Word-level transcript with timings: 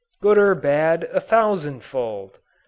Good 0.19 0.39
or 0.39 0.55
bad 0.55 1.03
a 1.13 1.19
thousand 1.21 1.81
fold! 1.83 2.39